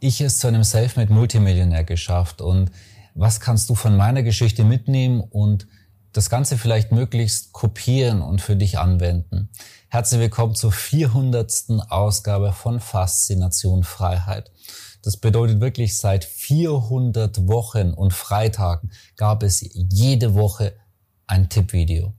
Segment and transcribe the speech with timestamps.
[0.00, 2.70] ich es zu einem Selfmade Multimillionär geschafft und
[3.14, 5.66] was kannst du von meiner Geschichte mitnehmen und
[6.12, 9.50] das Ganze vielleicht möglichst kopieren und für dich anwenden.
[9.88, 11.90] Herzlich willkommen zur 400.
[11.90, 14.50] Ausgabe von Faszination Freiheit.
[15.02, 20.74] Das bedeutet wirklich, seit 400 Wochen und Freitagen gab es jede Woche
[21.26, 22.14] ein Tippvideo.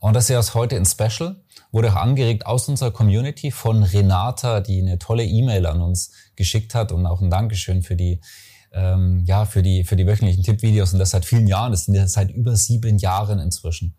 [0.00, 1.36] Und das ist erst heute ein Special,
[1.72, 6.74] wurde auch angeregt aus unserer Community von Renata, die eine tolle E-Mail an uns geschickt
[6.74, 8.20] hat und auch ein Dankeschön für die
[8.72, 11.72] ähm, ja für die für die wöchentlichen Tippvideos und das seit vielen Jahren.
[11.72, 13.96] Das sind ja seit über sieben Jahren inzwischen.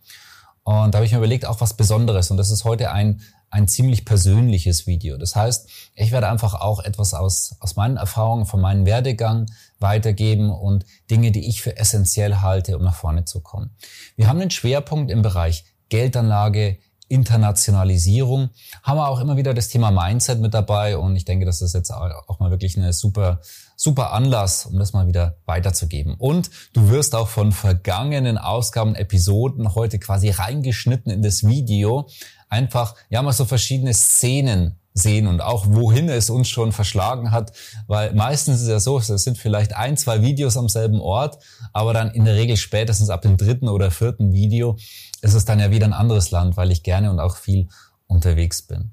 [0.64, 2.30] Und da habe ich mir überlegt, auch was Besonderes.
[2.30, 3.22] Und das ist heute ein
[3.52, 5.18] ein ziemlich persönliches Video.
[5.18, 9.48] Das heißt, ich werde einfach auch etwas aus, aus meinen Erfahrungen, von meinem Werdegang
[9.80, 13.72] weitergeben und Dinge, die ich für essentiell halte, um nach vorne zu kommen.
[14.16, 16.78] Wir haben einen Schwerpunkt im Bereich Geldanlage,
[17.10, 18.52] Internationalisierung,
[18.84, 21.74] haben wir auch immer wieder das Thema Mindset mit dabei und ich denke, das ist
[21.74, 23.42] jetzt auch mal wirklich eine super,
[23.76, 26.14] super Anlass, um das mal wieder weiterzugeben.
[26.16, 32.08] Und du wirst auch von vergangenen Ausgaben, Episoden heute quasi reingeschnitten in das Video
[32.48, 37.54] einfach, ja, mal so verschiedene Szenen sehen und auch wohin es uns schon verschlagen hat,
[37.88, 41.38] weil meistens ist ja so, es sind vielleicht ein, zwei Videos am selben Ort,
[41.74, 44.78] aber dann in der Regel spätestens ab dem dritten oder vierten Video
[45.22, 47.68] ist es dann ja wieder ein anderes Land, weil ich gerne und auch viel
[48.08, 48.92] unterwegs bin.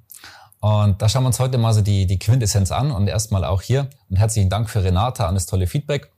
[0.61, 3.63] Und da schauen wir uns heute mal so die, die Quintessenz an und erstmal auch
[3.63, 6.11] hier und herzlichen Dank für Renata an das tolle Feedback.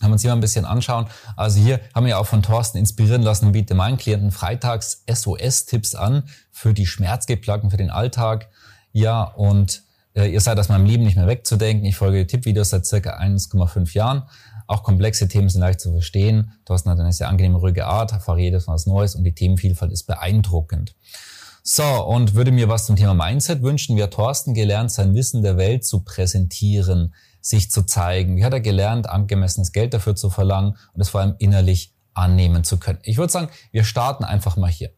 [0.00, 1.06] Haben wir uns hier mal ein bisschen anschauen.
[1.36, 5.94] Also hier haben wir auch von Thorsten inspirieren lassen und biete meinen Klienten freitags SOS-Tipps
[5.94, 8.48] an für die Schmerzgeplagten, für den Alltag.
[8.92, 9.82] Ja, und
[10.14, 11.86] äh, ihr seid aus meinem Leben nicht mehr wegzudenken.
[11.86, 14.24] Ich folge Tippvideos seit circa 1,5 Jahren.
[14.66, 16.52] Auch komplexe Themen sind leicht zu verstehen.
[16.64, 19.92] Thorsten hat eine sehr angenehme, ruhige Art, erfahre jedes Mal was Neues und die Themenvielfalt
[19.92, 20.94] ist beeindruckend.
[21.64, 25.42] So, und würde mir was zum Thema Mindset wünschen, wie hat Thorsten gelernt, sein Wissen
[25.42, 28.36] der Welt zu präsentieren, sich zu zeigen?
[28.36, 32.64] Wie hat er gelernt, angemessenes Geld dafür zu verlangen und es vor allem innerlich annehmen
[32.64, 32.98] zu können.
[33.02, 34.90] Ich würde sagen, wir starten einfach mal hier.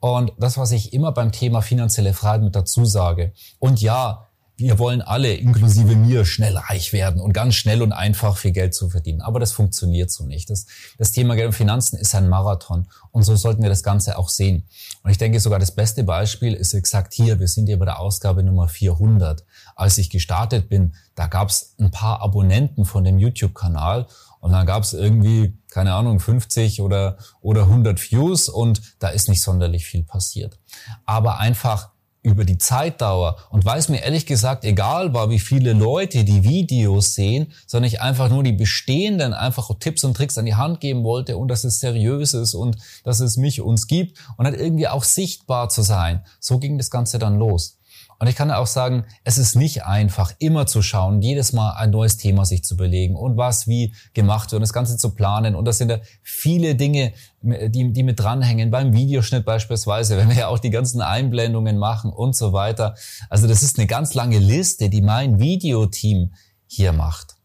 [0.00, 3.32] Und das, was ich immer beim Thema finanzielle Freiheit mit dazu sage.
[3.58, 4.26] Und ja,
[4.58, 8.74] wir wollen alle, inklusive mir, schnell reich werden und ganz schnell und einfach viel Geld
[8.74, 9.20] zu verdienen.
[9.20, 10.48] Aber das funktioniert so nicht.
[10.48, 10.64] Das,
[10.96, 12.88] das Thema Geld und Finanzen ist ein Marathon.
[13.10, 14.64] Und so sollten wir das Ganze auch sehen.
[15.02, 17.38] Und ich denke sogar das beste Beispiel ist exakt hier.
[17.38, 19.44] Wir sind hier bei der Ausgabe Nummer 400.
[19.74, 24.06] Als ich gestartet bin, da gab es ein paar Abonnenten von dem YouTube-Kanal
[24.40, 29.28] und dann gab es irgendwie, keine Ahnung, 50 oder, oder 100 Views und da ist
[29.28, 30.58] nicht sonderlich viel passiert.
[31.04, 31.90] Aber einfach
[32.22, 36.44] über die Zeitdauer und weil es mir ehrlich gesagt egal war, wie viele Leute die
[36.44, 40.80] Videos sehen, sondern ich einfach nur die bestehenden einfach Tipps und Tricks an die Hand
[40.80, 44.58] geben wollte und dass es seriös ist und dass es mich uns gibt und halt
[44.58, 46.24] irgendwie auch sichtbar zu sein.
[46.40, 47.75] So ging das Ganze dann los.
[48.18, 51.90] Und ich kann auch sagen, es ist nicht einfach, immer zu schauen, jedes Mal ein
[51.90, 55.54] neues Thema sich zu belegen und was wie gemacht wird und das Ganze zu planen.
[55.54, 57.12] Und das sind ja viele Dinge,
[57.42, 62.10] die, die mit dranhängen, beim Videoschnitt beispielsweise, wenn wir ja auch die ganzen Einblendungen machen
[62.10, 62.94] und so weiter.
[63.28, 66.32] Also das ist eine ganz lange Liste, die mein Videoteam
[66.66, 67.36] hier macht.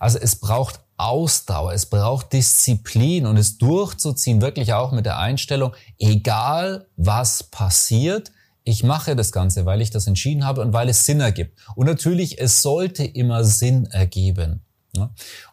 [0.00, 5.74] Also es braucht Ausdauer, es braucht Disziplin und es durchzuziehen, wirklich auch mit der Einstellung,
[5.98, 8.32] egal was passiert,
[8.66, 11.56] ich mache das Ganze, weil ich das entschieden habe und weil es Sinn ergibt.
[11.76, 14.60] Und natürlich, es sollte immer Sinn ergeben.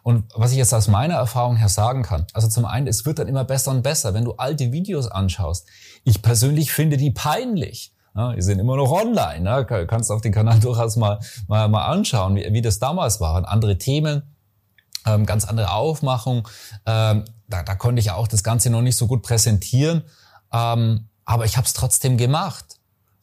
[0.02, 3.20] Und was ich jetzt aus meiner Erfahrung her sagen kann, also zum einen, es wird
[3.20, 5.68] dann immer besser und besser, wenn du alte Videos anschaust.
[6.02, 7.92] Ich persönlich finde die peinlich.
[8.16, 9.42] die sind immer noch online.
[9.42, 9.86] Ne?
[9.86, 13.36] Kannst auf den Kanal durchaus mal, mal, mal anschauen, wie, wie das damals war.
[13.36, 14.22] Und andere Themen,
[15.06, 16.48] ähm, ganz andere Aufmachung.
[16.84, 20.02] Ähm, da, da konnte ich auch das Ganze noch nicht so gut präsentieren.
[20.52, 22.73] Ähm, aber ich habe es trotzdem gemacht.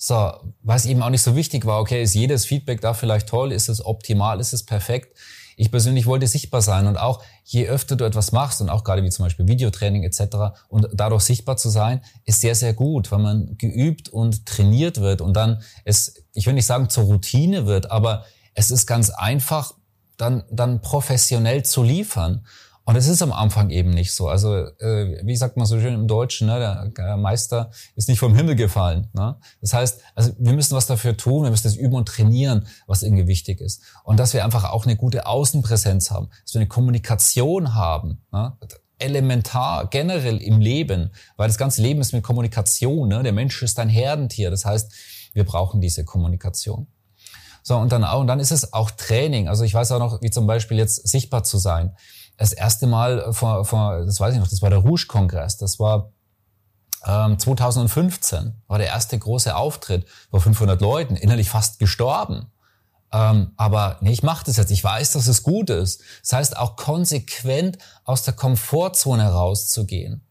[0.04, 0.34] So,
[0.64, 3.70] was eben auch nicht so wichtig war, okay, ist jedes Feedback da vielleicht toll, ist
[3.70, 5.16] es optimal, ist es perfekt?
[5.58, 9.04] Ich persönlich wollte sichtbar sein und auch je öfter du etwas machst und auch gerade
[9.04, 10.58] wie zum Beispiel Videotraining etc.
[10.70, 15.22] und dadurch sichtbar zu sein, ist sehr, sehr gut, weil man geübt und trainiert wird
[15.22, 18.26] und dann es, ich will nicht sagen zur Routine wird, aber
[18.56, 19.76] es ist ganz einfach,
[20.18, 22.48] dann, dann professionell zu liefern.
[22.84, 24.28] Und es ist am Anfang eben nicht so.
[24.28, 28.36] Also, äh, wie sagt man so schön im Deutschen, ne, der Meister ist nicht vom
[28.36, 29.08] Himmel gefallen.
[29.14, 29.36] Ne?
[29.62, 33.04] Das heißt, also wir müssen was dafür tun, wir müssen das üben und trainieren, was
[33.04, 33.84] irgendwie wichtig ist.
[34.04, 38.24] Und dass wir einfach auch eine gute Außenpräsenz haben, dass wir eine Kommunikation haben.
[38.32, 38.54] Ne?
[39.02, 43.10] elementar generell im Leben, weil das ganze Leben ist mit Kommunikation.
[43.10, 43.24] Ne?
[43.24, 44.52] Der Mensch ist ein Herdentier.
[44.52, 44.92] Das heißt,
[45.34, 46.88] wir brauchen diese Kommunikation.
[47.64, 49.48] So, und dann, auch, und dann ist es auch Training.
[49.48, 51.96] Also ich weiß auch noch, wie zum Beispiel jetzt sichtbar zu sein
[52.42, 56.12] das erste Mal vor, vor das weiß ich noch, das war der Rouge-Kongress, das war
[57.06, 62.48] ähm, 2015, war der erste große Auftritt vor 500 Leuten, innerlich fast gestorben.
[63.14, 66.02] Ähm, aber nee, ich mache das jetzt, ich weiß, dass es gut ist.
[66.22, 70.26] Das heißt, auch konsequent aus der Komfortzone rauszugehen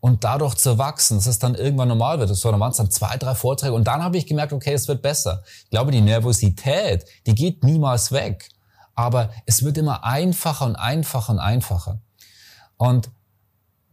[0.00, 2.30] und dadurch zu wachsen, dass es dann irgendwann normal wird.
[2.30, 5.02] Dann waren es dann zwei, drei Vorträge und dann habe ich gemerkt, okay, es wird
[5.02, 5.42] besser.
[5.64, 8.48] Ich glaube, die Nervosität, die geht niemals weg
[8.94, 12.00] aber es wird immer einfacher und einfacher und einfacher.
[12.76, 13.10] Und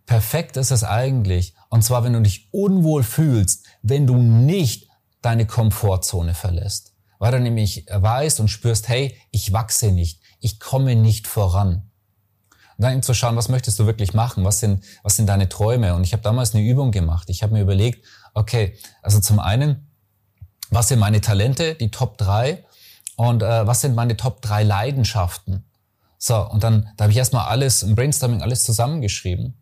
[0.05, 4.87] perfekt ist es eigentlich, und zwar wenn du dich unwohl fühlst, wenn du nicht
[5.21, 10.95] deine Komfortzone verlässt, weil du nämlich weißt und spürst, hey, ich wachse nicht, ich komme
[10.95, 11.89] nicht voran.
[12.77, 15.49] Und dann eben zu schauen, was möchtest du wirklich machen, was sind, was sind deine
[15.49, 15.95] Träume.
[15.95, 17.29] Und ich habe damals eine Übung gemacht.
[17.29, 19.91] Ich habe mir überlegt, okay, also zum einen,
[20.69, 22.63] was sind meine Talente, die Top drei
[23.19, 25.65] und äh, was sind meine Top drei Leidenschaften.
[26.17, 29.61] So, und dann da habe ich erstmal alles im Brainstorming alles zusammengeschrieben.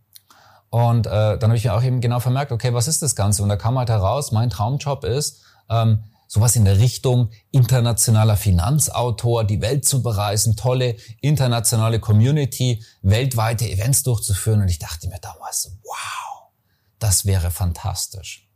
[0.69, 3.41] Und äh, dann habe ich mir auch eben genau vermerkt, okay, was ist das Ganze?
[3.41, 9.43] Und da kam halt heraus, mein Traumjob ist, ähm, sowas in der Richtung internationaler Finanzautor,
[9.43, 14.61] die Welt zu bereisen, tolle internationale Community, weltweite Events durchzuführen.
[14.61, 16.51] Und ich dachte mir damals, wow,
[16.99, 18.47] das wäre fantastisch.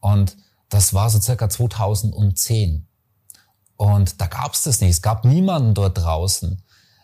[0.00, 0.36] Und
[0.68, 2.88] das war so circa 2010.
[3.76, 4.90] Und da gab es das nicht.
[4.90, 6.62] Es gab niemanden dort draußen.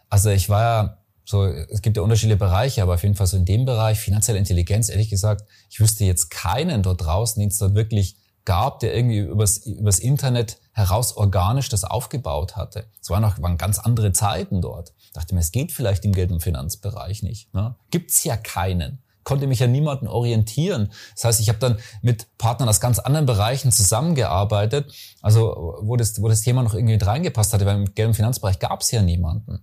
[0.08, 3.36] Also ich war ja so, es gibt ja unterschiedliche Bereiche, aber auf jeden Fall so
[3.36, 7.58] in dem Bereich finanzielle Intelligenz, ehrlich gesagt, ich wüsste jetzt keinen dort draußen, den es
[7.58, 8.16] dort wirklich
[8.46, 12.86] gab, der irgendwie übers, übers Internet heraus organisch das aufgebaut hatte.
[13.02, 14.94] Es waren noch waren ganz andere Zeiten dort.
[15.00, 17.52] Ich dachte mir, es geht vielleicht im Geld- und Finanzbereich nicht.
[17.52, 17.74] Ne?
[17.90, 20.90] Gibt's ja keinen konnte mich an niemanden orientieren.
[21.14, 24.90] Das heißt, ich habe dann mit Partnern aus ganz anderen Bereichen zusammengearbeitet,
[25.20, 28.80] also wo das, wo das Thema noch irgendwie reingepasst hatte, weil im Geld- Finanzbereich gab
[28.80, 29.62] es ja niemanden.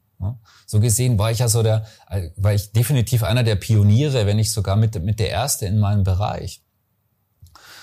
[0.67, 1.85] So gesehen war ich ja so der,
[2.37, 6.03] war ich definitiv einer der Pioniere, wenn nicht sogar mit, mit der Erste in meinem
[6.03, 6.61] Bereich.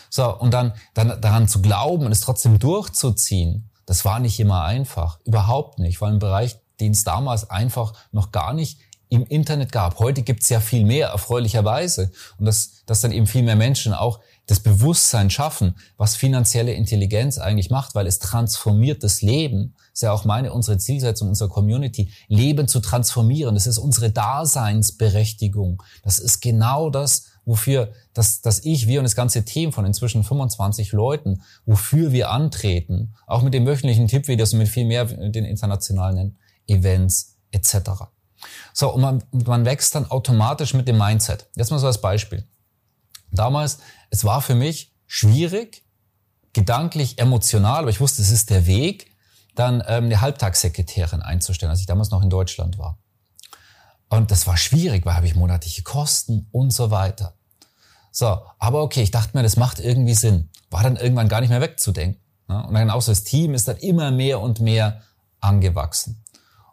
[0.08, 4.62] So, und dann, dann daran zu glauben und es trotzdem durchzuziehen, das war nicht immer
[4.62, 5.18] einfach.
[5.24, 6.00] Überhaupt nicht.
[6.00, 8.78] Allem im Bereich, den es damals einfach noch gar nicht
[9.12, 9.98] im Internet gab.
[9.98, 12.10] Heute gibt es ja viel mehr, erfreulicherweise.
[12.38, 17.36] Und dass, dass dann eben viel mehr Menschen auch das Bewusstsein schaffen, was finanzielle Intelligenz
[17.36, 19.74] eigentlich macht, weil es transformiert das Leben.
[19.76, 23.54] Das ist ja auch meine, unsere Zielsetzung unserer Community, Leben zu transformieren.
[23.54, 25.82] Das ist unsere Daseinsberechtigung.
[26.02, 30.24] Das ist genau das, wofür, dass, dass ich, wir und das ganze Team von inzwischen
[30.24, 33.12] 25 Leuten, wofür wir antreten.
[33.26, 38.08] Auch mit den wöchentlichen Tippvideos und mit viel mehr den internationalen Events etc.
[38.72, 41.46] So, und man, man wächst dann automatisch mit dem Mindset.
[41.56, 42.46] Jetzt mal so als Beispiel.
[43.30, 43.78] Damals,
[44.10, 45.84] es war für mich schwierig,
[46.52, 49.10] gedanklich, emotional, aber ich wusste, es ist der Weg,
[49.54, 52.98] dann ähm, eine Halbtagssekretärin einzustellen, als ich damals noch in Deutschland war.
[54.08, 57.34] Und das war schwierig, weil habe ich monatliche Kosten und so weiter.
[58.10, 60.50] So, aber okay, ich dachte mir, das macht irgendwie Sinn.
[60.70, 62.20] War dann irgendwann gar nicht mehr wegzudenken.
[62.46, 62.66] Ne?
[62.66, 65.02] Und dann auch so das Team ist dann immer mehr und mehr
[65.40, 66.21] angewachsen.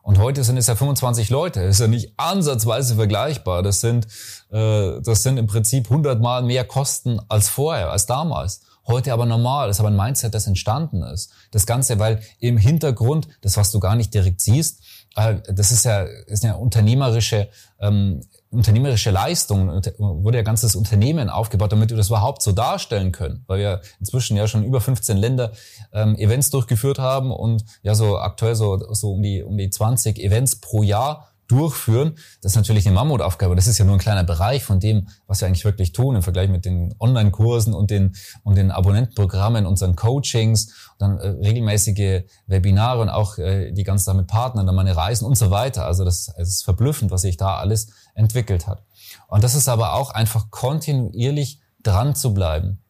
[0.10, 1.62] Und heute sind es ja 25 Leute.
[1.62, 3.62] Das ist ja nicht ansatzweise vergleichbar.
[3.62, 4.08] Das sind,
[4.50, 8.62] äh, das sind im Prinzip 100 Mal mehr Kosten als vorher, als damals.
[8.88, 9.68] Heute aber normal.
[9.68, 11.32] Das ist aber ein Mindset, das entstanden ist.
[11.52, 14.82] Das Ganze, weil im Hintergrund, das was du gar nicht direkt siehst,
[15.16, 17.48] äh, das ist ja, ist ja unternehmerische
[17.80, 23.44] ähm, unternehmerische Leistung, wurde ja ganzes Unternehmen aufgebaut, damit wir das überhaupt so darstellen können,
[23.48, 25.52] weil wir inzwischen ja schon über 15 Länder
[25.94, 30.20] ähm, Events durchgeführt haben und ja so aktuell so, so um die um die 20
[30.20, 32.16] Events pro Jahr durchführen.
[32.42, 33.56] Das ist natürlich eine Mammutaufgabe.
[33.56, 36.22] Das ist ja nur ein kleiner Bereich von dem, was wir eigentlich wirklich tun im
[36.22, 43.02] Vergleich mit den Online-Kursen und den, und den Abonnentenprogrammen, unseren Coachings, dann äh, regelmäßige Webinare
[43.02, 45.86] und auch äh, die ganze Sache mit Partnern, dann meine Reisen und so weiter.
[45.86, 48.84] Also das, es ist verblüffend, was sich da alles entwickelt hat.
[49.28, 52.84] Und das ist aber auch einfach kontinuierlich dran zu bleiben.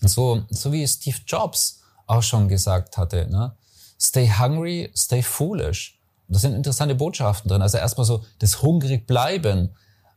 [0.00, 3.54] So, so wie Steve Jobs auch schon gesagt hatte, ne?
[4.00, 6.01] Stay hungry, stay foolish.
[6.28, 7.62] Und da sind interessante Botschaften drin.
[7.62, 9.74] Also erstmal so das hungrig bleiben.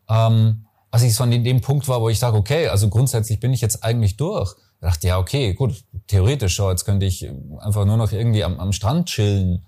[0.10, 3.52] Ähm, als ich so an dem Punkt war, wo ich sage, okay, also grundsätzlich bin
[3.52, 4.56] ich jetzt eigentlich durch.
[4.80, 8.60] Da dachte ja, okay, gut, theoretisch, so, jetzt könnte ich einfach nur noch irgendwie am,
[8.60, 9.66] am Strand chillen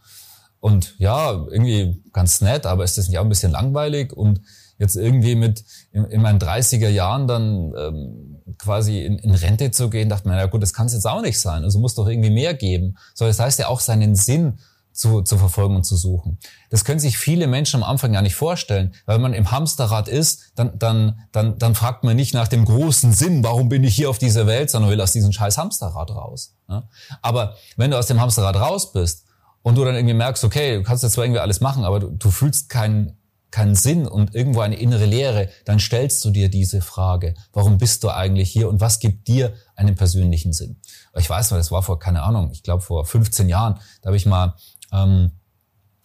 [0.60, 4.14] Und ja, irgendwie ganz nett, aber ist das nicht auch ein bisschen langweilig?
[4.14, 4.42] Und
[4.78, 9.90] jetzt irgendwie mit in, in meinen 30er Jahren dann ähm, quasi in, in Rente zu
[9.90, 11.64] gehen, dachte man, ja gut, das kann es jetzt auch nicht sein.
[11.64, 12.98] Also muss doch irgendwie mehr geben.
[13.14, 14.60] So, das heißt ja auch seinen Sinn
[14.98, 16.40] zu, zu verfolgen und zu suchen.
[16.72, 18.96] Das können sich viele Menschen am Anfang gar nicht vorstellen.
[19.06, 22.66] Weil wenn man im Hamsterrad ist, dann, dann, dann, dann fragt man nicht nach dem
[22.66, 26.10] großen Sinn, warum bin ich hier auf dieser Welt, sondern will aus diesem scheiß Hamsterrad
[26.10, 26.56] raus.
[26.68, 26.90] Ja?
[27.22, 29.26] Aber wenn du aus dem Hamsterrad raus bist
[29.62, 32.10] und du dann irgendwie merkst, okay, du kannst jetzt zwar irgendwie alles machen, aber du,
[32.10, 33.18] du fühlst keinen
[33.50, 38.04] keinen Sinn und irgendwo eine innere Leere, dann stellst du dir diese Frage, warum bist
[38.04, 40.82] du eigentlich hier und was gibt dir einen persönlichen Sinn?
[41.16, 44.18] Ich weiß mal, das war vor, keine Ahnung, ich glaube vor 15 Jahren, da habe
[44.18, 44.56] ich mal
[44.92, 45.32] ähm,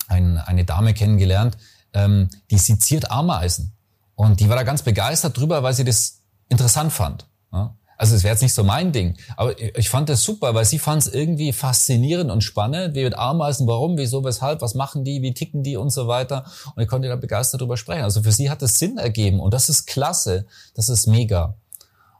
[0.08, 1.56] ein, eine Dame kennengelernt,
[1.92, 3.72] ähm, die seziert Ameisen.
[4.14, 7.26] Und die war da ganz begeistert drüber, weil sie das interessant fand.
[7.52, 7.74] Ja?
[7.96, 10.80] Also es wäre jetzt nicht so mein Ding, aber ich fand das super, weil sie
[10.80, 15.22] fand es irgendwie faszinierend und spannend, wie mit Ameisen, warum, wieso, weshalb, was machen die,
[15.22, 16.44] wie ticken die und so weiter.
[16.74, 18.02] Und ich konnte da begeistert drüber sprechen.
[18.02, 21.54] Also für sie hat es Sinn ergeben und das ist klasse, das ist mega.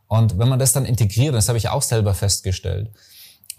[0.07, 2.91] Und wenn man das dann integriert, das habe ich auch selber festgestellt,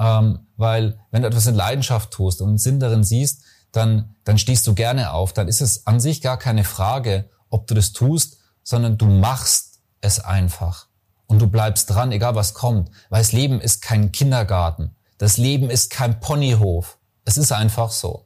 [0.04, 4.38] ähm, weil wenn du etwas in Leidenschaft tust und einen Sinn darin siehst, dann, dann
[4.38, 5.34] stehst du gerne auf.
[5.34, 9.80] Dann ist es an sich gar keine Frage, ob du das tust, sondern du machst
[10.02, 10.88] es einfach.
[11.26, 12.92] Und du bleibst dran, egal was kommt.
[13.10, 14.96] Weil das Leben ist kein Kindergarten.
[15.18, 16.98] Das Leben ist kein Ponyhof.
[17.26, 18.26] Es ist einfach so.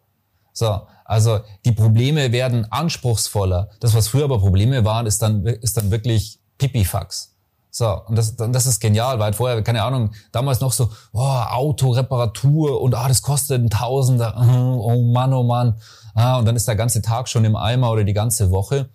[0.52, 3.70] So, also die Probleme werden anspruchsvoller.
[3.80, 7.37] Das, was früher aber Probleme waren, ist dann, ist dann wirklich Pipifax.
[7.78, 12.82] So, und das, das ist genial, weil vorher, keine Ahnung, damals noch so, oh, Autoreparatur
[12.82, 15.80] und ah, das kostet ein Tausender, oh Mann, oh Mann.
[16.16, 18.90] Ah, und dann ist der ganze Tag schon im Eimer oder die ganze Woche.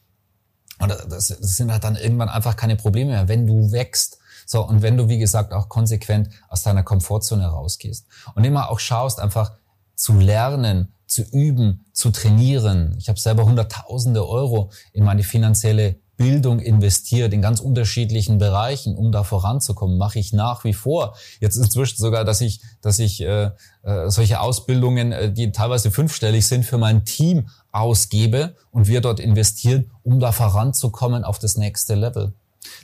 [0.80, 4.18] Und das, das sind halt dann irgendwann einfach keine Probleme mehr, wenn du wächst.
[4.46, 8.08] So, und wenn du, wie gesagt, auch konsequent aus deiner Komfortzone rausgehst.
[8.34, 9.52] Und immer auch schaust, einfach
[9.94, 12.96] zu lernen, zu üben, zu trainieren.
[12.98, 19.10] Ich habe selber hunderttausende Euro in meine finanzielle Bildung investiert in ganz unterschiedlichen Bereichen, um
[19.10, 21.16] da voranzukommen, mache ich nach wie vor.
[21.40, 23.50] Jetzt inzwischen sogar, dass ich, dass ich äh,
[23.82, 29.18] äh, solche Ausbildungen, äh, die teilweise fünfstellig sind, für mein Team ausgebe und wir dort
[29.18, 32.32] investieren, um da voranzukommen auf das nächste Level.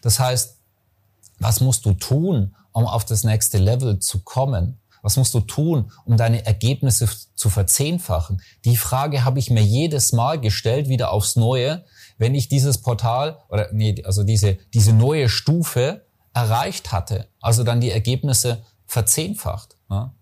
[0.03, 0.57] Das heißt,
[1.39, 4.81] was musst du tun, um auf das nächste Level zu kommen?
[5.09, 8.43] Was musst du tun, um deine Ergebnisse zu verzehnfachen?
[8.67, 11.87] Die Frage habe ich mir jedes Mal gestellt, wieder aufs Neue,
[12.19, 17.29] wenn ich dieses Portal oder nee, also diese, diese neue Stufe erreicht hatte.
[17.41, 19.77] Also dann die Ergebnisse verzehnfacht.
[19.89, 20.13] Ne?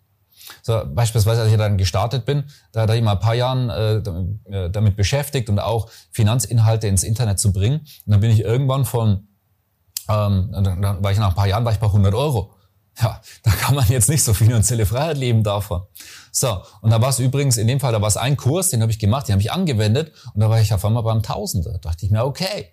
[0.63, 4.71] So, beispielsweise, als ich dann gestartet bin, da hatte ich mal ein paar Jahren äh,
[4.71, 7.81] damit beschäftigt und auch Finanzinhalte ins Internet zu bringen.
[7.81, 9.27] Und dann bin ich irgendwann von,
[10.09, 12.53] ähm, dann war ich nach ein paar Jahren war ich bei 100 Euro.
[12.99, 15.83] Ja, da kann man jetzt nicht so finanzielle Freiheit leben davon.
[16.33, 18.83] So, und da war es übrigens, in dem Fall, da war es ein Kurs, den
[18.83, 21.73] habe ich gemacht, den habe ich angewendet und da war ich auf einmal beim Tausender.
[21.73, 22.73] Da dachte ich mir, okay,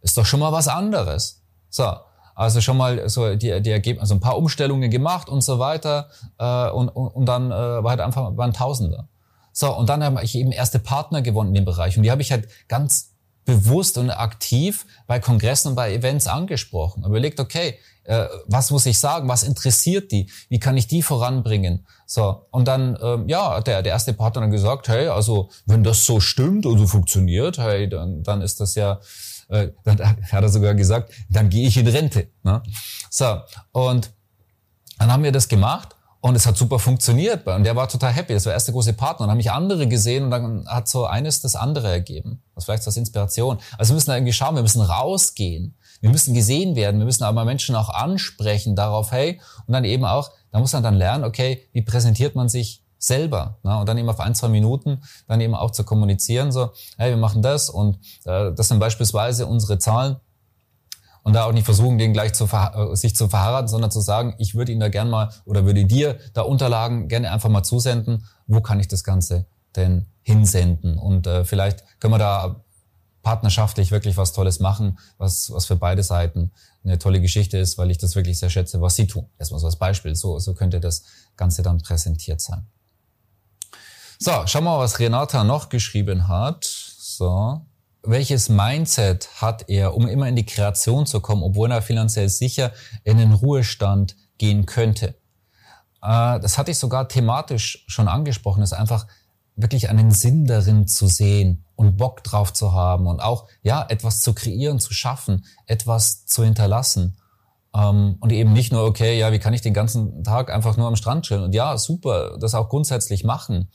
[0.00, 1.42] ist doch schon mal was anderes.
[1.70, 1.92] So,
[2.34, 6.08] also schon mal so die, die Ergebnisse, also ein paar Umstellungen gemacht und so weiter
[6.38, 9.08] äh, und, und, und dann äh, war halt einfach beim Tausender.
[9.52, 12.22] So, und dann habe ich eben erste Partner gewonnen in dem Bereich und die habe
[12.22, 13.11] ich halt ganz
[13.44, 17.04] bewusst und aktiv bei Kongressen und bei Events angesprochen.
[17.04, 19.28] Überlegt, okay, äh, was muss ich sagen?
[19.28, 20.30] Was interessiert die?
[20.48, 21.86] Wie kann ich die voranbringen?
[22.06, 26.04] So und dann ähm, ja, der der erste Partner dann gesagt, hey, also wenn das
[26.04, 29.00] so stimmt und so funktioniert, hey, dann dann ist das ja
[29.48, 32.28] äh, dann hat er sogar gesagt, dann gehe ich in Rente.
[32.42, 32.62] Ne?
[33.10, 33.40] So
[33.72, 34.12] und
[34.98, 37.48] dann haben wir das gemacht und es hat super funktioniert.
[37.48, 38.32] Und der war total happy.
[38.32, 39.24] Das war der erste große Partner.
[39.24, 42.40] Und dann haben mich andere gesehen und dann hat so eines das andere ergeben.
[42.54, 43.58] Das vielleicht als Inspiration.
[43.76, 45.76] Also wir müssen da irgendwie schauen, wir müssen rausgehen.
[46.00, 47.00] Wir müssen gesehen werden.
[47.00, 50.84] Wir müssen aber Menschen auch ansprechen darauf, hey, und dann eben auch, da muss man
[50.84, 53.58] dann lernen, okay, wie präsentiert man sich selber.
[53.64, 53.76] Ne?
[53.76, 57.16] Und dann eben auf ein, zwei Minuten dann eben auch zu kommunizieren, so, hey, wir
[57.16, 60.20] machen das und äh, das sind beispielsweise unsere Zahlen
[61.22, 64.34] und da auch nicht versuchen, den gleich zu äh, sich zu verheiraten, sondern zu sagen,
[64.38, 68.26] ich würde Ihnen da gern mal oder würde dir da Unterlagen gerne einfach mal zusenden.
[68.46, 70.98] Wo kann ich das Ganze denn hinsenden?
[70.98, 72.64] Und äh, vielleicht können wir da
[73.22, 76.50] partnerschaftlich wirklich was Tolles machen, was, was für beide Seiten
[76.84, 79.28] eine tolle Geschichte ist, weil ich das wirklich sehr schätze, was Sie tun.
[79.38, 80.16] Erstmal so als Beispiel.
[80.16, 81.04] So, so könnte das
[81.36, 82.66] Ganze dann präsentiert sein.
[84.18, 86.64] So, schauen wir mal, was Renata noch geschrieben hat.
[86.64, 87.60] So
[88.02, 92.72] welches Mindset hat er, um immer in die Kreation zu kommen, obwohl er finanziell sicher
[93.04, 95.14] in den Ruhestand gehen könnte?
[96.02, 99.06] Äh, das hatte ich sogar thematisch schon angesprochen, ist einfach
[99.54, 104.20] wirklich einen Sinn darin zu sehen und Bock drauf zu haben und auch, ja, etwas
[104.20, 107.18] zu kreieren, zu schaffen, etwas zu hinterlassen.
[107.74, 110.88] Ähm, und eben nicht nur, okay, ja, wie kann ich den ganzen Tag einfach nur
[110.88, 111.44] am Strand chillen?
[111.44, 113.70] Und ja, super, das auch grundsätzlich machen.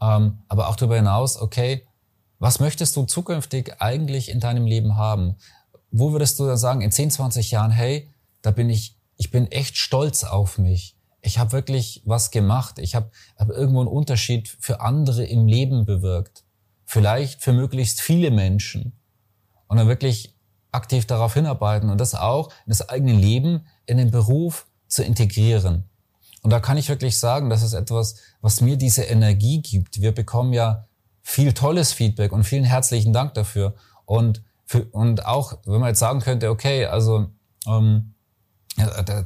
[0.00, 1.86] ähm, aber auch darüber hinaus, okay,
[2.40, 5.36] was möchtest du zukünftig eigentlich in deinem Leben haben?
[5.92, 8.10] Wo würdest du dann sagen, in 10, 20 Jahren, hey,
[8.42, 10.96] da bin ich, ich bin echt stolz auf mich.
[11.20, 12.78] Ich habe wirklich was gemacht.
[12.78, 16.44] Ich habe hab irgendwo einen Unterschied für andere im Leben bewirkt.
[16.86, 18.98] Vielleicht für möglichst viele Menschen.
[19.68, 20.34] Und dann wirklich
[20.72, 25.84] aktiv darauf hinarbeiten und das auch in das eigene Leben, in den Beruf zu integrieren.
[26.42, 30.00] Und da kann ich wirklich sagen, das ist etwas, was mir diese Energie gibt.
[30.00, 30.88] Wir bekommen ja
[31.22, 33.74] viel tolles Feedback und vielen herzlichen Dank dafür.
[34.04, 37.30] Und, für, und auch, wenn man jetzt sagen könnte, okay, also
[37.66, 38.14] ähm,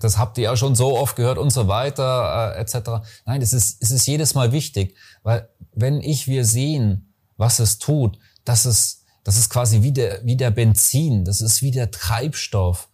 [0.01, 3.05] das habt ihr ja schon so oft gehört und so weiter, äh, etc.
[3.25, 7.79] Nein, es ist, es ist jedes Mal wichtig, weil wenn ich, wir sehen, was es
[7.79, 11.91] tut, dass es, das ist quasi wie der, wie der Benzin, das ist wie der
[11.91, 12.89] Treibstoff,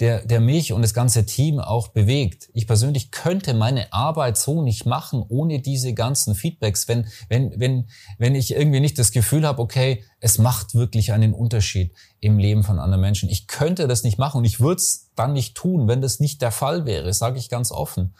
[0.00, 2.48] der, der mich und das ganze Team auch bewegt.
[2.54, 7.88] Ich persönlich könnte meine Arbeit so nicht machen ohne diese ganzen Feedbacks, wenn, wenn, wenn,
[8.18, 12.64] wenn ich irgendwie nicht das Gefühl habe, okay, es macht wirklich einen Unterschied im Leben
[12.64, 13.28] von anderen Menschen.
[13.28, 16.40] Ich könnte das nicht machen und ich würde es dann nicht tun, wenn das nicht
[16.40, 18.14] der Fall wäre, sage ich ganz offen.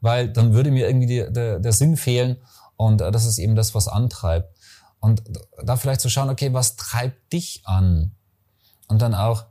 [0.00, 2.38] Weil dann würde mir irgendwie die, der, der Sinn fehlen
[2.76, 4.56] und äh, das ist eben das, was antreibt.
[5.00, 5.22] Und
[5.62, 8.12] da vielleicht zu schauen, okay, was treibt dich an?
[8.88, 9.44] Und dann auch,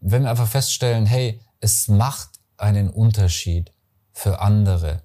[0.00, 3.72] wenn wir einfach feststellen, hey, es macht einen Unterschied
[4.12, 5.02] für andere.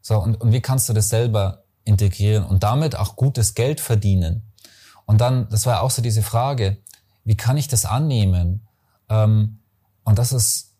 [0.00, 4.52] So, und, und wie kannst du das selber integrieren und damit auch gutes Geld verdienen?
[5.04, 6.78] Und dann, das war ja auch so diese Frage,
[7.24, 8.66] wie kann ich das annehmen?
[9.08, 9.60] Ähm,
[10.04, 10.72] und das ist,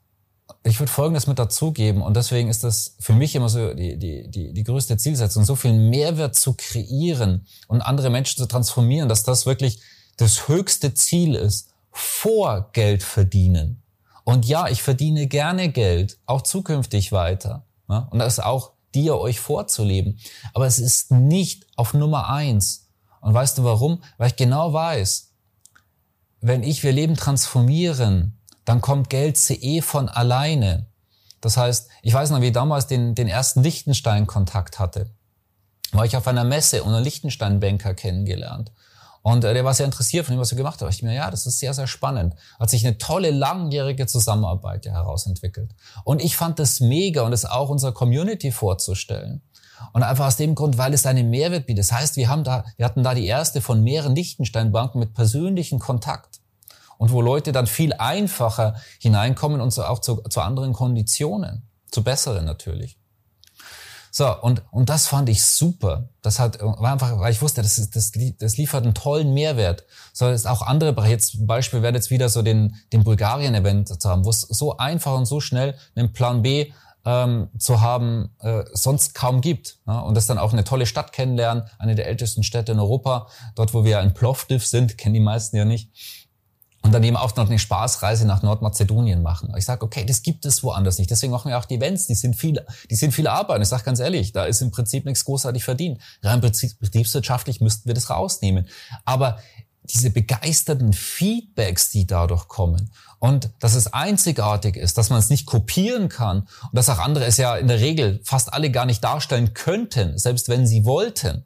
[0.62, 4.28] ich würde Folgendes mit dazugeben und deswegen ist das für mich immer so die, die,
[4.30, 9.24] die, die größte Zielsetzung, so viel Mehrwert zu kreieren und andere Menschen zu transformieren, dass
[9.24, 9.80] das wirklich
[10.16, 13.82] das höchste Ziel ist vor Geld verdienen.
[14.24, 17.66] Und ja, ich verdiene gerne Geld, auch zukünftig weiter.
[17.88, 18.06] Ne?
[18.10, 20.18] Und das ist auch dir euch vorzuleben.
[20.52, 22.88] Aber es ist nicht auf Nummer eins.
[23.20, 24.02] Und weißt du warum?
[24.18, 25.32] Weil ich genau weiß,
[26.40, 30.86] wenn ich wir Leben transformieren, dann kommt Geld CE von alleine.
[31.40, 35.10] Das heißt, ich weiß noch, wie ich damals den, den ersten Lichtenstein-Kontakt hatte.
[35.92, 38.72] War ich auf einer Messe und einen Lichtenstein-Banker kennengelernt.
[39.26, 40.88] Und äh, der war sehr interessiert von dem, was er gemacht hat.
[40.88, 42.36] Ich mir, ja, das ist sehr, sehr spannend.
[42.60, 45.74] Hat sich eine tolle, langjährige Zusammenarbeit ja herausentwickelt.
[46.04, 49.42] Und ich fand das mega und es auch unserer Community vorzustellen.
[49.92, 51.80] Und einfach aus dem Grund, weil es einen Mehrwert bietet.
[51.80, 55.80] Das heißt, wir haben da, wir hatten da die erste von mehreren Lichtensteinbanken mit persönlichen
[55.80, 56.38] Kontakt.
[56.96, 61.68] Und wo Leute dann viel einfacher hineinkommen und so auch zu, zu anderen Konditionen.
[61.90, 62.96] Zu besseren natürlich.
[64.16, 66.08] So, und, und das fand ich super.
[66.22, 69.84] Das hat, war einfach, weil ich wusste, das, ist, das, das liefert einen tollen Mehrwert.
[70.14, 70.94] So, ist auch andere.
[71.06, 75.14] Jetzt, Beispiel wäre jetzt wieder so den, den Bulgarien-Event zu haben, wo es so einfach
[75.14, 76.72] und so schnell einen Plan B
[77.04, 79.80] ähm, zu haben, äh, sonst kaum gibt.
[79.86, 79.98] Ja?
[79.98, 83.74] Und das dann auch eine tolle Stadt kennenlernen, eine der ältesten Städte in Europa, dort,
[83.74, 85.90] wo wir in Plovdiv sind, kennen die meisten ja nicht
[86.86, 89.52] und dann eben auch noch eine Spaßreise nach Nordmazedonien machen.
[89.58, 91.10] Ich sage, okay, das gibt es woanders nicht.
[91.10, 93.60] Deswegen machen wir auch die Events, die sind viel, die sind viel Arbeit.
[93.60, 96.00] Ich sage ganz ehrlich, da ist im Prinzip nichts großartig verdient.
[96.22, 98.68] Rein betriebswirtschaftlich müssten wir das rausnehmen.
[99.04, 99.38] Aber
[99.82, 105.46] diese begeisterten Feedbacks, die dadurch kommen und dass es einzigartig ist, dass man es nicht
[105.46, 109.02] kopieren kann und dass auch andere es ja in der Regel fast alle gar nicht
[109.02, 111.44] darstellen könnten, selbst wenn sie wollten.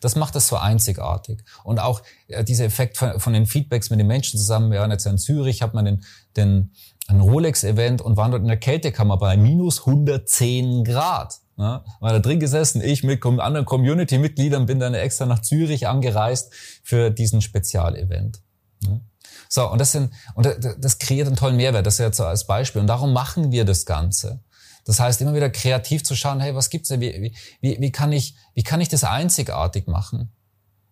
[0.00, 1.42] Das macht es so einzigartig.
[1.64, 4.70] Und auch äh, dieser Effekt von, den Feedbacks mit den Menschen zusammen.
[4.70, 6.04] Wir waren jetzt in Zürich, hat man den,
[6.36, 6.72] den,
[7.08, 11.40] ein Rolex-Event und waren dort in der Kältekammer bei minus 110 Grad.
[11.56, 16.52] Ja, war da drin gesessen, ich mit anderen Community-Mitgliedern bin dann extra nach Zürich angereist
[16.84, 18.40] für diesen Spezialevent.
[18.84, 19.00] Ja.
[19.48, 20.46] So, und das sind, und
[20.78, 22.80] das kreiert einen tollen Mehrwert, das ist jetzt so als Beispiel.
[22.80, 24.40] Und darum machen wir das Ganze.
[24.88, 27.02] Das heißt, immer wieder kreativ zu schauen, hey, was gibt's denn?
[27.02, 30.32] Wie, wie, wie, kann, ich, wie kann ich das einzigartig machen?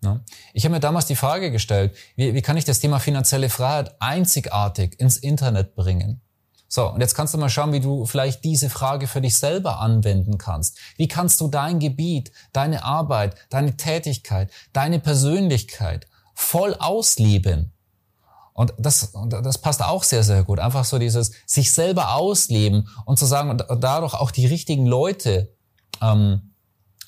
[0.04, 0.20] Ja.
[0.52, 3.96] Ich habe mir damals die Frage gestellt, wie, wie kann ich das Thema finanzielle Freiheit
[3.98, 6.20] einzigartig ins Internet bringen?
[6.68, 9.80] So, und jetzt kannst du mal schauen, wie du vielleicht diese Frage für dich selber
[9.80, 10.76] anwenden kannst.
[10.98, 17.72] Wie kannst du dein Gebiet, deine Arbeit, deine Tätigkeit, deine Persönlichkeit voll ausleben?
[18.56, 20.58] Und das, das passt auch sehr, sehr gut.
[20.58, 25.52] Einfach so dieses sich selber ausleben und zu sagen und dadurch auch die richtigen Leute
[26.00, 26.54] ähm,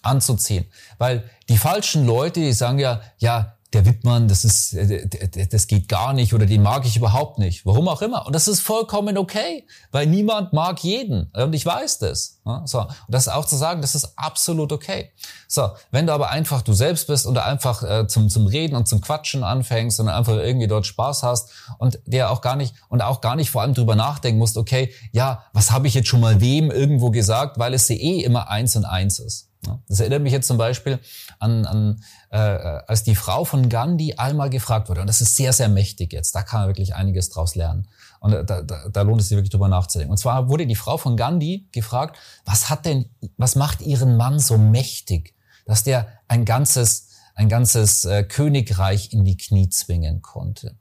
[0.03, 0.67] anzuziehen.
[0.99, 5.07] Weil die falschen Leute, die sagen ja, ja, der Wittmann, das ist, äh,
[5.51, 7.67] das geht gar nicht oder den mag ich überhaupt nicht.
[7.67, 8.25] Warum auch immer.
[8.27, 11.31] Und das ist vollkommen okay, weil niemand mag jeden.
[11.35, 12.41] Und ich weiß das.
[12.65, 12.81] So.
[12.81, 15.13] Und das auch zu sagen, das ist absolut okay.
[15.49, 15.71] So.
[15.91, 19.03] Wenn du aber einfach du selbst bist oder einfach äh, zum, zum Reden und zum
[19.03, 23.21] Quatschen anfängst und einfach irgendwie dort Spaß hast und der auch gar nicht, und auch
[23.21, 26.41] gar nicht vor allem drüber nachdenken musst, okay, ja, was habe ich jetzt schon mal
[26.41, 29.48] wem irgendwo gesagt, weil es eh immer eins und eins ist.
[29.89, 30.99] Das erinnert mich jetzt zum Beispiel
[31.39, 32.01] an, an
[32.31, 35.01] äh, als die Frau von Gandhi einmal gefragt wurde.
[35.01, 36.35] Und das ist sehr, sehr mächtig jetzt.
[36.35, 37.89] Da kann man wirklich einiges draus lernen.
[38.21, 40.11] Und da, da, da lohnt es sich wirklich drüber nachzudenken.
[40.11, 44.39] Und zwar wurde die Frau von Gandhi gefragt, was hat denn, was macht ihren Mann
[44.39, 50.77] so mächtig, dass der ein ganzes, ein ganzes äh, Königreich in die Knie zwingen konnte.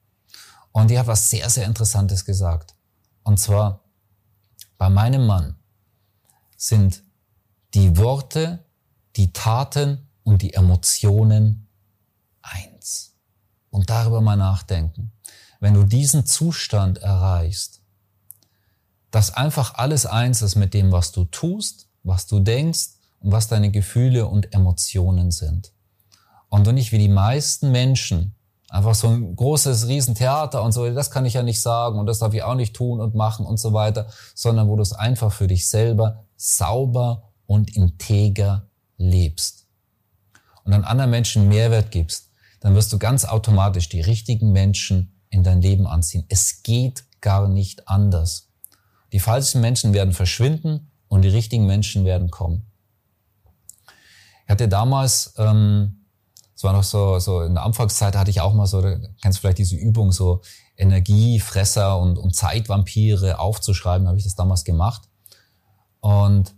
[0.71, 2.75] Und die hat was sehr, sehr Interessantes gesagt.
[3.23, 3.83] Und zwar,
[4.77, 5.55] bei meinem Mann
[6.55, 7.03] sind
[7.73, 8.63] die Worte,
[9.17, 11.67] die Taten und die Emotionen
[12.41, 13.15] eins.
[13.69, 15.11] Und darüber mal nachdenken.
[15.59, 17.81] Wenn du diesen Zustand erreichst,
[19.11, 23.47] dass einfach alles eins ist mit dem, was du tust, was du denkst und was
[23.47, 25.71] deine Gefühle und Emotionen sind.
[26.49, 28.35] Und du nicht wie die meisten Menschen
[28.69, 32.19] einfach so ein großes Riesentheater und so, das kann ich ja nicht sagen und das
[32.19, 35.31] darf ich auch nicht tun und machen und so weiter, sondern wo du es einfach
[35.31, 38.66] für dich selber sauber und integer
[38.97, 39.67] lebst
[40.63, 45.43] und dann anderen Menschen Mehrwert gibst, dann wirst du ganz automatisch die richtigen Menschen in
[45.43, 46.25] dein Leben anziehen.
[46.29, 48.49] Es geht gar nicht anders.
[49.13, 52.65] Die falschen Menschen werden verschwinden und die richtigen Menschen werden kommen.
[54.45, 56.05] Ich hatte damals, ähm,
[56.55, 59.39] es war noch so, so in der Anfangszeit hatte ich auch mal so, du kennst
[59.39, 60.41] vielleicht diese Übung, so
[60.75, 65.03] Energiefresser und, und Zeitvampire aufzuschreiben, habe ich das damals gemacht.
[65.99, 66.55] Und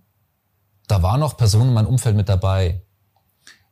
[0.90, 2.82] da waren noch Personen in meinem Umfeld mit dabei.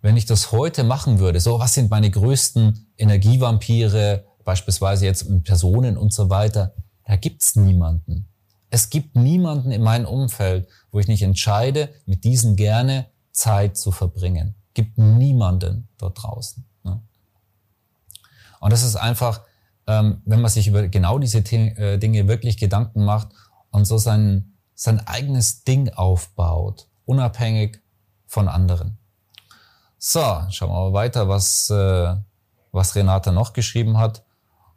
[0.02, 5.44] Wenn ich das heute machen würde, so was sind meine größten Energievampire, beispielsweise jetzt mit
[5.44, 6.74] Personen und so weiter,
[7.06, 8.28] da gibt's niemanden.
[8.70, 13.92] Es gibt niemanden in meinem Umfeld, wo ich nicht entscheide, mit diesen gerne Zeit zu
[13.92, 14.56] verbringen.
[14.76, 16.66] Gibt niemanden dort draußen.
[16.84, 17.02] Ne?
[18.60, 19.42] Und das ist einfach,
[19.88, 23.30] ähm, wenn man sich über genau diese äh, Dinge wirklich Gedanken macht
[23.72, 27.82] und so sein, sein eigenes Ding aufbaut, unabhängig
[28.28, 29.00] von anderen.
[29.98, 30.20] So,
[30.52, 32.16] schauen wir mal weiter, was, äh,
[32.72, 34.24] was Renate noch geschrieben hat.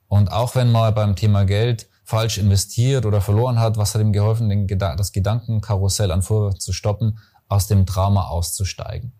[0.09, 4.13] Und auch wenn man beim Thema Geld falsch investiert oder verloren hat, was hat ihm
[4.13, 9.13] geholfen, den, das Gedankenkarussell an Vorwürfen zu stoppen, aus dem Drama auszusteigen.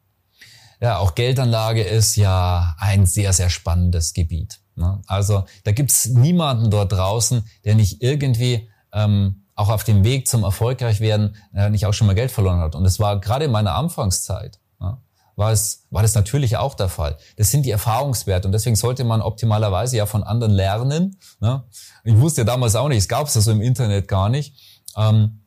[0.81, 4.61] Ja, auch Geldanlage ist ja ein sehr, sehr spannendes Gebiet.
[4.77, 5.03] Ne?
[5.07, 10.43] Also da gibt's niemanden dort draußen, der nicht irgendwie ähm, auch auf dem Weg zum
[10.43, 12.75] Erfolgreichwerden äh, nicht auch schon mal Geld verloren hat.
[12.75, 14.99] Und es war gerade in meiner Anfangszeit, ne,
[15.37, 17.19] war, es, war das natürlich auch der Fall.
[17.37, 21.19] Das sind die Erfahrungswerte und deswegen sollte man optimalerweise ja von anderen lernen.
[21.41, 21.63] Ne?
[22.05, 24.57] Ich wusste ja damals auch nicht, es gab es ja so im Internet gar nicht.
[24.97, 25.43] Ähm,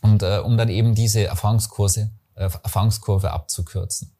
[0.00, 4.16] und äh, um dann eben diese Erfahrungskurse, äh, Erfahrungskurve abzukürzen.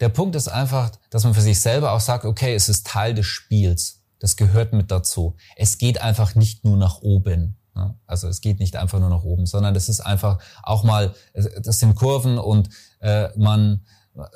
[0.00, 3.14] Der Punkt ist einfach, dass man für sich selber auch sagt, okay, es ist Teil
[3.14, 4.00] des Spiels.
[4.18, 5.36] Das gehört mit dazu.
[5.56, 7.58] Es geht einfach nicht nur nach oben.
[7.74, 7.94] Ne?
[8.06, 11.78] Also es geht nicht einfach nur nach oben, sondern das ist einfach auch mal, das
[11.78, 12.68] sind Kurven und
[13.00, 13.84] äh, man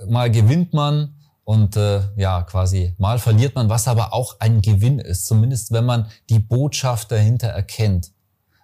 [0.08, 4.98] mal gewinnt man und äh, ja quasi mal verliert man, was aber auch ein Gewinn
[4.98, 8.12] ist, zumindest wenn man die Botschaft dahinter erkennt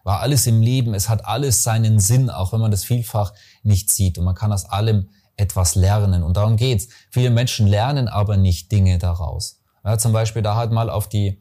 [0.05, 3.33] war alles im Leben, es hat alles seinen Sinn, auch wenn man das vielfach
[3.63, 4.19] nicht sieht.
[4.19, 6.23] Und man kann aus allem etwas lernen.
[6.23, 6.89] Und darum geht's.
[7.11, 9.61] Viele Menschen lernen aber nicht Dinge daraus.
[9.85, 11.41] Ja, zum Beispiel da halt mal auf die,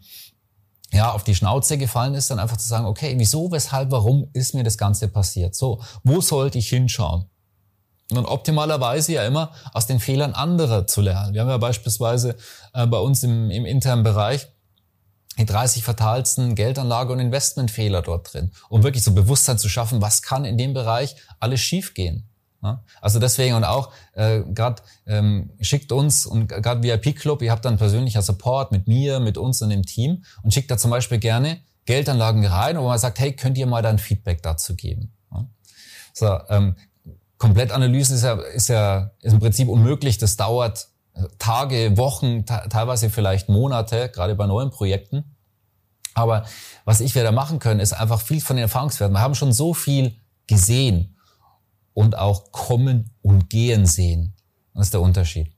[0.94, 4.54] ja, auf die Schnauze gefallen ist, dann einfach zu sagen, okay, wieso, weshalb, warum ist
[4.54, 5.56] mir das Ganze passiert?
[5.56, 7.26] So, wo sollte ich hinschauen?
[8.12, 11.34] Und optimalerweise ja immer aus den Fehlern anderer zu lernen.
[11.34, 12.36] Wir haben ja beispielsweise
[12.74, 14.48] äh, bei uns im, im internen Bereich
[15.38, 20.22] die 30 fatalsten Geldanlage- und Investmentfehler dort drin, um wirklich so Bewusstsein zu schaffen, was
[20.22, 22.30] kann in dem Bereich alles schiefgehen.
[22.64, 22.84] Ja?
[23.02, 27.66] Also deswegen und auch äh, gerade ähm, schickt uns und gerade VIP Club, ihr habt
[27.66, 31.18] dann persönlicher Support mit mir, mit uns und dem Team und schickt da zum Beispiel
[31.18, 35.14] gerne Geldanlagen rein, wo man sagt, hey, könnt ihr mal dann Feedback dazu geben?
[35.32, 35.46] Ja?
[36.14, 36.76] So, ähm,
[37.38, 40.20] Komplettanalysen ist ja, ist ja ist im Prinzip unmöglich.
[40.20, 40.90] Das dauert
[41.40, 45.36] Tage, Wochen, teilweise vielleicht Monate, gerade bei neuen Projekten.
[46.14, 46.46] Aber
[46.86, 49.16] was ich werde machen können, ist einfach viel von den Erfahrungswerten.
[49.16, 50.16] Wir haben schon so viel
[50.48, 51.18] gesehen
[51.94, 54.36] und auch kommen und gehen sehen.
[54.74, 55.52] Das ist der Unterschied.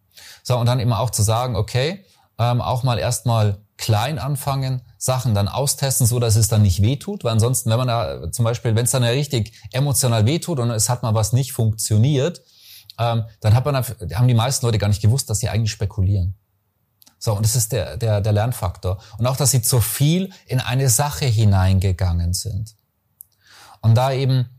[0.43, 2.05] So, und dann immer auch zu sagen, okay,
[2.39, 7.23] ähm, auch mal erstmal klein anfangen, Sachen dann austesten, so dass es dann nicht wehtut,
[7.23, 10.69] weil ansonsten, wenn man da zum Beispiel, wenn es dann ja richtig emotional wehtut und
[10.71, 12.41] es hat mal was nicht funktioniert,
[12.99, 16.35] ähm, dann hat man, haben die meisten Leute gar nicht gewusst, dass sie eigentlich spekulieren.
[17.19, 19.01] So, und das ist der, der, der Lernfaktor.
[19.17, 22.75] Und auch, dass sie zu viel in eine Sache hineingegangen sind.
[23.81, 24.49] Und da eben,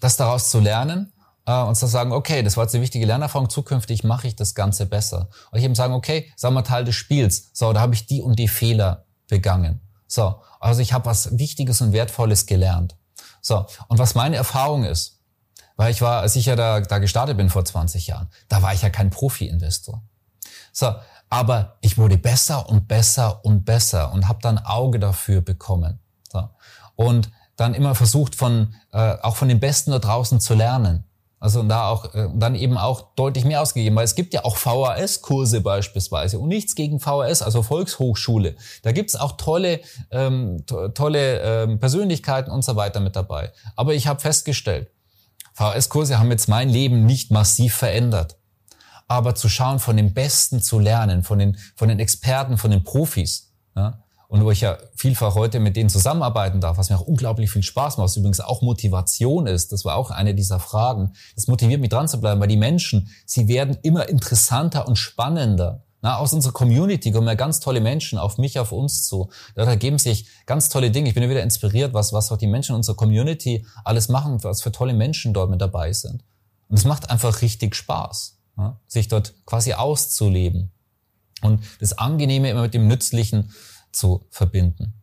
[0.00, 1.12] das daraus zu lernen
[1.46, 4.54] äh, und zu sagen, okay, das war jetzt eine wichtige Lernerfahrung, zukünftig mache ich das
[4.54, 5.28] Ganze besser.
[5.50, 7.50] Und ich eben sagen, okay, sagen wir Teil des Spiels.
[7.52, 9.80] So, da habe ich die und die Fehler begangen.
[10.06, 12.96] So, also ich habe was Wichtiges und Wertvolles gelernt.
[13.40, 15.14] So, und was meine Erfahrung ist,
[15.76, 18.72] Weil ich war, als ich ja da, da gestartet bin vor 20 Jahren, da war
[18.74, 20.02] ich ja kein Profi-Investor.
[20.72, 20.94] So,
[21.30, 25.98] aber ich wurde besser und besser und besser und habe dann Auge dafür bekommen.
[26.32, 26.48] So.
[26.94, 31.04] Und dann immer versucht, von, äh, auch von den Besten da draußen zu lernen.
[31.44, 34.56] Also da auch äh, dann eben auch deutlich mehr ausgegeben, weil es gibt ja auch
[34.56, 38.56] VHS-Kurse beispielsweise und nichts gegen VHS, also Volkshochschule.
[38.82, 43.52] Da gibt's auch tolle, ähm, to tolle ähm, Persönlichkeiten und so weiter mit dabei.
[43.76, 44.90] Aber ich habe festgestellt,
[45.52, 48.38] VHS-Kurse haben jetzt mein Leben nicht massiv verändert.
[49.06, 52.84] Aber zu schauen, von den Besten zu lernen, von den, von den Experten, von den
[52.84, 54.03] Profis, ja,
[54.34, 57.62] und wo ich ja vielfach heute mit denen zusammenarbeiten darf, was mir auch unglaublich viel
[57.62, 61.12] Spaß macht, was übrigens auch Motivation ist, das war auch eine dieser Fragen.
[61.36, 65.84] Das motiviert mich dran zu bleiben, weil die Menschen, sie werden immer interessanter und spannender.
[66.02, 69.30] Na, aus unserer Community kommen ja ganz tolle Menschen auf mich, auf uns zu.
[69.54, 71.08] Da ergeben sich ganz tolle Dinge.
[71.08, 74.42] Ich bin ja wieder inspiriert, was, was auch die Menschen in unserer Community alles machen,
[74.42, 76.24] was für tolle Menschen dort mit dabei sind.
[76.66, 80.72] Und es macht einfach richtig Spaß, ja, sich dort quasi auszuleben.
[81.40, 83.52] Und das Angenehme immer mit dem Nützlichen,
[83.94, 84.94] zu verbinden.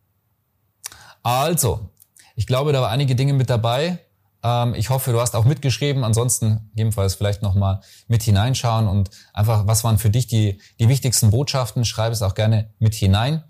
[1.22, 1.90] Also,
[2.34, 3.98] ich glaube, da war einige Dinge mit dabei.
[4.42, 6.04] Ähm, ich hoffe, du hast auch mitgeschrieben.
[6.04, 11.30] Ansonsten jedenfalls vielleicht nochmal mit hineinschauen und einfach, was waren für dich die, die wichtigsten
[11.30, 11.84] Botschaften?
[11.84, 13.44] Schreib es auch gerne mit hinein.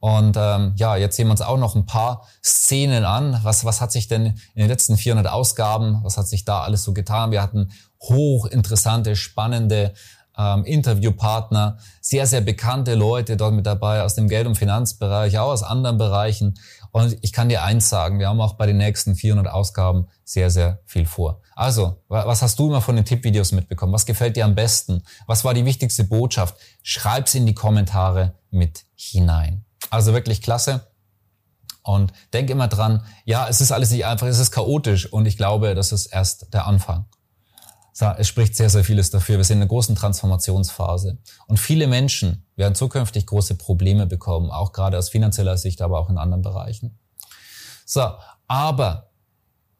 [0.00, 3.40] Und ähm, ja, jetzt sehen wir uns auch noch ein paar Szenen an.
[3.42, 6.84] Was, was hat sich denn in den letzten 400 Ausgaben, was hat sich da alles
[6.84, 7.32] so getan?
[7.32, 9.94] Wir hatten hochinteressante, spannende
[10.38, 15.50] ähm, Interviewpartner, sehr, sehr bekannte Leute dort mit dabei aus dem Geld- und Finanzbereich, auch
[15.50, 16.58] aus anderen Bereichen.
[16.92, 20.50] Und ich kann dir eins sagen, wir haben auch bei den nächsten 400 Ausgaben sehr,
[20.50, 21.42] sehr viel vor.
[21.54, 23.92] Also, was hast du immer von den Tippvideos mitbekommen?
[23.92, 25.02] Was gefällt dir am besten?
[25.26, 26.56] Was war die wichtigste Botschaft?
[26.82, 29.64] Schreib's in die Kommentare mit hinein.
[29.90, 30.86] Also wirklich klasse.
[31.82, 35.36] Und denk immer dran, ja, es ist alles nicht einfach, es ist chaotisch und ich
[35.36, 37.06] glaube, das ist erst der Anfang
[38.00, 39.38] es spricht sehr, sehr vieles dafür.
[39.38, 41.18] Wir sind in einer großen Transformationsphase.
[41.46, 46.08] Und viele Menschen werden zukünftig große Probleme bekommen, auch gerade aus finanzieller Sicht, aber auch
[46.08, 46.98] in anderen Bereichen.
[47.84, 48.08] So,
[48.46, 49.10] aber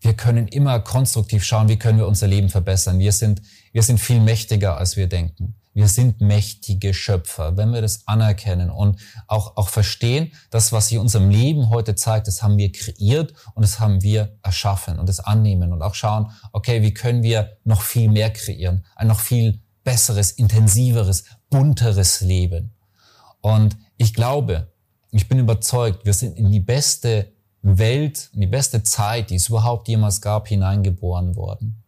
[0.01, 2.99] wir können immer konstruktiv schauen, wie können wir unser Leben verbessern.
[2.99, 5.55] Wir sind, wir sind viel mächtiger, als wir denken.
[5.75, 7.57] Wir sind mächtige Schöpfer.
[7.57, 12.27] Wenn wir das anerkennen und auch, auch verstehen, das, was sich unserem Leben heute zeigt,
[12.27, 16.31] das haben wir kreiert und das haben wir erschaffen und das annehmen und auch schauen,
[16.53, 18.85] okay, wie können wir noch viel mehr kreieren?
[18.97, 22.75] Ein noch viel besseres, intensiveres, bunteres Leben.
[23.41, 24.73] Und ich glaube,
[25.11, 29.49] ich bin überzeugt, wir sind in die beste Welt, in die beste Zeit, die es
[29.49, 31.83] überhaupt jemals gab, hineingeboren worden.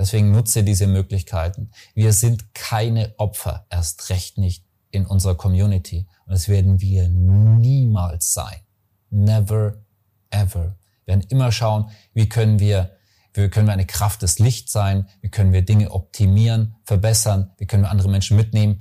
[0.00, 1.70] Deswegen nutze diese Möglichkeiten.
[1.94, 6.06] Wir sind keine Opfer, erst recht nicht in unserer Community.
[6.24, 8.60] Und das werden wir niemals sein.
[9.10, 9.84] Never,
[10.30, 10.78] ever.
[11.04, 12.96] Wir werden immer schauen, wie können wir,
[13.34, 17.66] wie können wir eine Kraft des Lichts sein, wie können wir Dinge optimieren, verbessern, wie
[17.66, 18.80] können wir andere Menschen mitnehmen.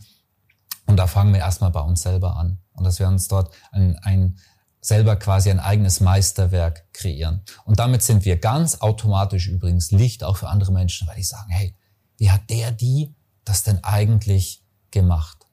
[0.86, 2.60] Und da fangen wir erstmal bei uns selber an.
[2.72, 4.38] Und dass wir uns dort ein, ein
[4.82, 7.42] selber quasi ein eigenes Meisterwerk kreieren.
[7.66, 11.50] Und damit sind wir ganz automatisch übrigens Licht auch für andere Menschen, weil die sagen,
[11.50, 11.76] hey,
[12.18, 13.14] wie hat der die
[13.44, 15.48] das denn eigentlich gemacht?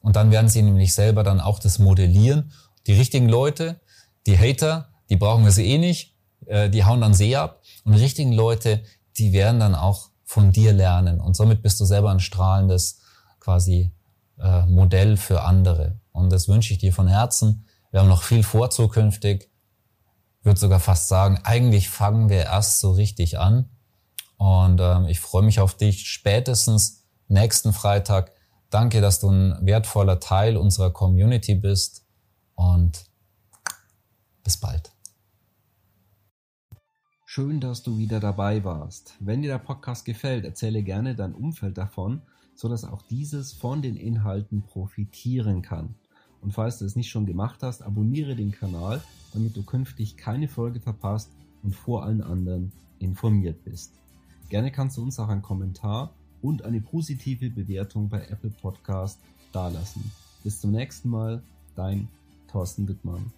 [0.00, 2.52] Und dann werden sie nämlich selber dann auch das modellieren.
[2.86, 3.80] Die richtigen Leute,
[4.26, 7.62] die Hater, die brauchen wir sie eh nicht, äh, die hauen dann See ab.
[7.84, 8.82] Und die richtigen Leute,
[9.18, 11.20] die werden dann auch von dir lernen.
[11.20, 13.00] Und somit bist du selber ein strahlendes
[13.40, 13.92] quasi
[14.38, 16.00] äh, Modell für andere.
[16.12, 19.50] Und das wünsche ich dir von Herzen wir haben noch viel vor zukünftig.
[20.40, 23.70] Ich würde sogar fast sagen, eigentlich fangen wir erst so richtig an.
[24.36, 28.32] Und ähm, ich freue mich auf dich spätestens nächsten Freitag.
[28.70, 32.04] Danke, dass du ein wertvoller Teil unserer Community bist.
[32.54, 33.04] Und
[34.44, 34.92] bis bald.
[37.24, 39.14] Schön, dass du wieder dabei warst.
[39.20, 42.22] Wenn dir der Podcast gefällt, erzähle gerne dein Umfeld davon,
[42.54, 45.94] so dass auch dieses von den Inhalten profitieren kann.
[46.42, 50.48] Und falls du es nicht schon gemacht hast, abonniere den Kanal, damit du künftig keine
[50.48, 51.30] Folge verpasst
[51.62, 53.92] und vor allen anderen informiert bist.
[54.48, 59.20] Gerne kannst du uns auch einen Kommentar und eine positive Bewertung bei Apple Podcast
[59.52, 60.10] dalassen.
[60.44, 61.42] Bis zum nächsten Mal,
[61.74, 62.08] dein
[62.50, 63.32] Thorsten Wittmann.